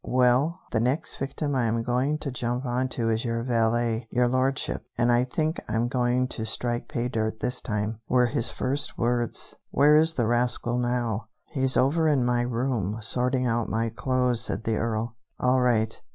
"Well, 0.03 0.61
the 0.71 0.79
next 0.79 1.17
victim 1.17 1.53
I 1.53 1.65
am 1.67 1.83
going 1.83 2.17
to 2.21 2.31
jump 2.31 2.65
onto 2.65 3.07
is 3.11 3.23
your 3.23 3.43
valet, 3.43 4.07
Your 4.09 4.27
Lordship, 4.27 4.83
and 4.97 5.11
I 5.11 5.25
think 5.25 5.61
I'm 5.69 5.87
going 5.89 6.27
to 6.29 6.43
strike 6.43 6.87
pay 6.87 7.07
dirt 7.07 7.39
this 7.39 7.61
time," 7.61 7.99
were 8.09 8.25
his 8.25 8.49
first 8.49 8.97
words. 8.97 9.53
"Where 9.69 9.95
is 9.95 10.15
the 10.15 10.25
rascal 10.25 10.79
now?" 10.79 11.27
"He's 11.51 11.77
over 11.77 12.07
in 12.07 12.25
my 12.25 12.41
room, 12.41 12.97
sorting 12.99 13.45
out 13.45 13.69
my 13.69 13.89
clothes," 13.89 14.41
said 14.41 14.63
the 14.63 14.77
Earl. 14.77 15.17
"All 15.39 15.61
right. 15.61 16.01